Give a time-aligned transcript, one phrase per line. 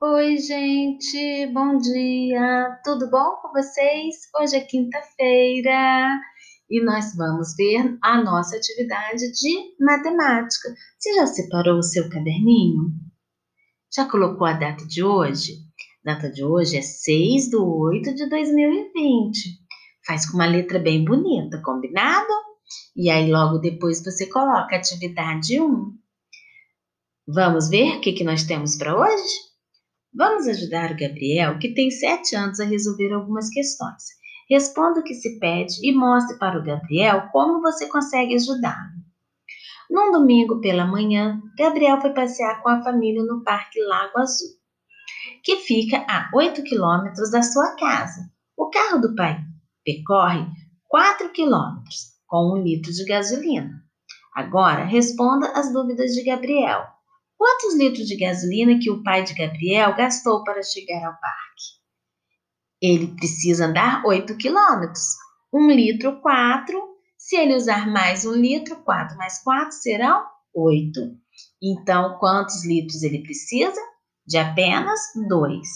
[0.00, 4.14] Oi, gente, bom dia, tudo bom com vocês?
[4.40, 6.20] Hoje é quinta-feira
[6.70, 10.72] e nós vamos ver a nossa atividade de matemática.
[10.96, 12.92] Você já separou o seu caderninho?
[13.92, 15.54] Já colocou a data de hoje?
[16.06, 19.58] A data de hoje é 6 de 8 de 2020.
[20.06, 22.32] Faz com uma letra bem bonita, combinado?
[22.94, 25.92] E aí, logo depois, você coloca atividade 1.
[27.26, 29.47] Vamos ver o que, que nós temos para hoje?
[30.18, 34.02] Vamos ajudar o Gabriel, que tem sete anos, a resolver algumas questões.
[34.50, 38.98] Responda o que se pede e mostre para o Gabriel como você consegue ajudá-lo.
[39.88, 44.48] Num domingo pela manhã, Gabriel foi passear com a família no Parque Lago Azul,
[45.44, 48.28] que fica a 8 quilômetros da sua casa.
[48.56, 49.38] O carro do pai
[49.84, 50.44] percorre
[50.88, 53.70] 4 quilômetros com um litro de gasolina.
[54.34, 56.97] Agora, responda as dúvidas de Gabriel.
[57.38, 61.78] Quantos litros de gasolina que o pai de Gabriel gastou para chegar ao parque?
[62.82, 65.14] Ele precisa andar 8 quilômetros.
[65.52, 66.76] Um litro, 4.
[67.16, 71.00] Se ele usar mais um litro, 4 mais 4 serão 8.
[71.62, 73.80] Então, quantos litros ele precisa?
[74.26, 75.68] De apenas 2.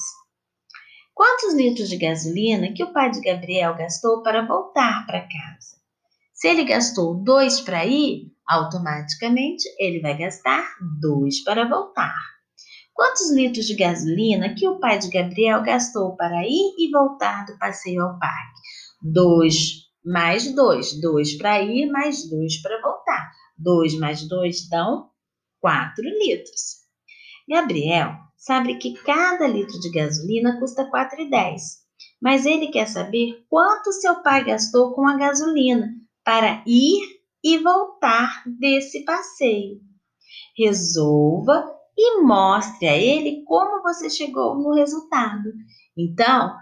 [1.15, 5.82] Quantos litros de gasolina que o pai de Gabriel gastou para voltar para casa?
[6.43, 12.15] Se ele gastou 2 para ir, Automaticamente, ele vai gastar dois para voltar.
[12.93, 17.57] Quantos litros de gasolina que o pai de Gabriel gastou para ir e voltar do
[17.57, 18.61] passeio ao parque?
[19.01, 21.01] Dois mais dois.
[21.01, 23.31] Dois para ir, mais dois para voltar.
[23.57, 25.09] Dois mais dois dão
[25.61, 26.83] quatro litros.
[27.49, 31.61] Gabriel sabe que cada litro de gasolina custa R$ 4,10,
[32.21, 37.01] mas ele quer saber quanto seu pai gastou com a gasolina para ir
[37.43, 39.81] e voltar desse passeio.
[40.57, 41.65] Resolva
[41.97, 45.53] e mostre a ele como você chegou no resultado.
[45.97, 46.57] Então,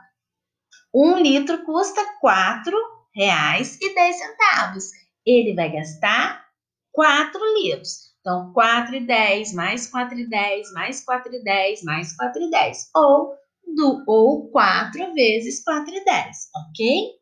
[0.95, 2.73] um litro custa R$
[3.15, 4.91] reais e dez centavos.
[5.25, 6.45] Ele vai gastar
[6.93, 8.11] 4 litros.
[8.21, 12.51] Então, 4 e 10 mais 4 e 10 mais 4 e 10 mais 4 e
[12.51, 12.91] 10.
[12.95, 13.35] Ou,
[13.75, 17.20] do, ou 4 vezes 4 e 10, ok?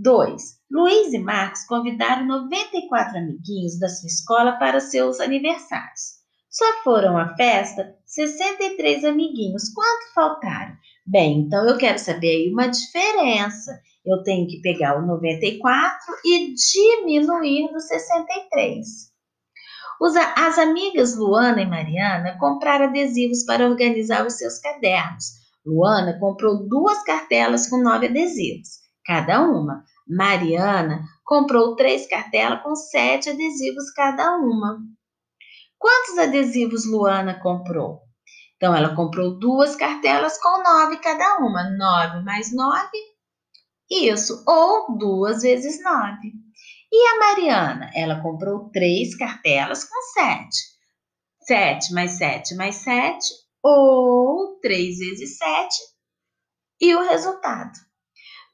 [0.00, 0.42] 2.
[0.70, 6.18] Luiz e Marcos convidaram 94 amiguinhos da sua escola para seus aniversários.
[6.48, 9.72] Só foram à festa 63 amiguinhos.
[9.74, 10.76] Quanto faltaram?
[11.04, 13.76] Bem, então eu quero saber aí uma diferença.
[14.06, 18.86] Eu tenho que pegar o 94 e diminuir do 63.
[20.36, 25.38] As amigas Luana e Mariana compraram adesivos para organizar os seus cadernos.
[25.66, 28.77] Luana comprou duas cartelas com nove adesivos,
[29.08, 29.82] cada uma.
[30.06, 34.78] Mariana comprou três cartelas com sete adesivos cada uma.
[35.78, 38.02] Quantos adesivos Luana comprou?
[38.56, 41.70] Então, ela comprou duas cartelas com nove cada uma.
[41.70, 42.98] Nove mais nove,
[43.90, 46.32] isso, ou duas vezes nove.
[46.92, 47.90] E a Mariana?
[47.94, 50.58] Ela comprou três cartelas com sete.
[51.40, 53.26] Sete mais sete mais sete,
[53.62, 55.76] ou três vezes sete.
[56.80, 57.87] E o resultado?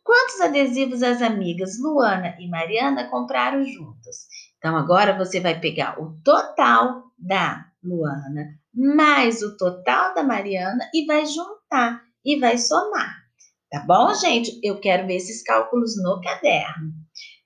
[0.05, 4.29] Quantos adesivos as amigas Luana e Mariana compraram juntas?
[4.59, 11.07] Então, agora você vai pegar o total da Luana mais o total da Mariana e
[11.07, 13.23] vai juntar e vai somar.
[13.71, 14.59] Tá bom, gente?
[14.63, 16.93] Eu quero ver esses cálculos no caderno.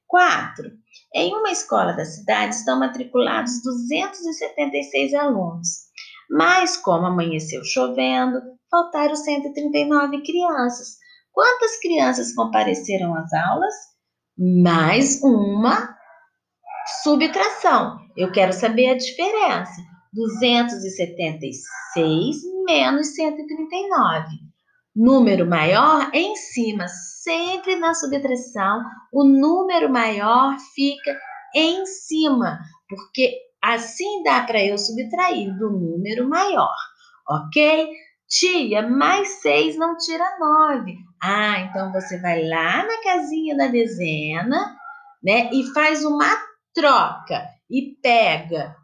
[0.07, 0.71] 4.
[1.15, 5.69] Em uma escola da cidade estão matriculados 276 alunos.
[6.31, 8.41] Mas, como amanheceu chovendo,
[8.71, 10.97] faltaram 139 crianças.
[11.33, 13.75] Quantas crianças compareceram às aulas?
[14.37, 15.97] Mais uma
[17.03, 17.99] subtração.
[18.17, 19.81] Eu quero saber a diferença.
[20.13, 22.37] 276
[22.67, 24.27] menos 139.
[24.97, 31.17] Número maior em cima, sempre na subtração, o número maior fica
[31.55, 36.75] em cima, porque assim dá para eu subtrair do número maior,
[37.29, 37.89] ok?
[38.29, 40.95] Tia, mais 6 não tira 9.
[41.23, 44.77] Ah, então você vai lá na casinha da dezena,
[45.23, 45.51] né?
[45.53, 46.29] E faz uma
[46.75, 48.77] troca e pega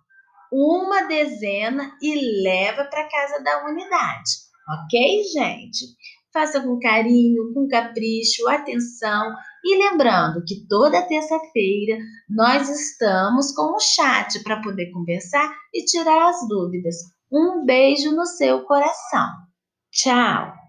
[0.51, 4.31] uma dezena e leva para casa da unidade.
[4.69, 5.95] Ok, gente?
[6.33, 9.35] Faça com carinho, com capricho, atenção.
[9.63, 11.99] E lembrando que toda terça-feira
[12.29, 16.97] nós estamos com o chat para poder conversar e tirar as dúvidas.
[17.33, 19.44] Um beijo no seu coração.
[19.95, 20.64] Tchau!